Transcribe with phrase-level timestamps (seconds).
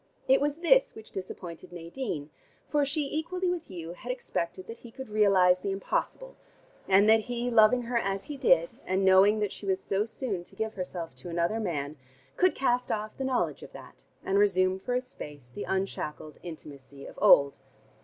[0.27, 2.31] It was this which disappointed Nadine:
[2.67, 6.35] for she equally with Hugh had expected that he could realize the impossible,
[6.87, 10.43] and that he, loving her as he did and knowing that she was so soon
[10.45, 11.97] to give herself to another man,
[12.35, 17.05] could cast off the knowledge of that, and resume for a space the unshackled intimacy
[17.05, 17.59] of old.